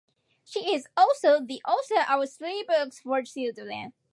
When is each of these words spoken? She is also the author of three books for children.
She 0.43 0.73
is 0.73 0.87
also 0.97 1.39
the 1.39 1.61
author 1.63 2.07
of 2.11 2.27
three 2.33 2.65
books 2.67 2.99
for 3.01 3.21
children. 3.21 3.93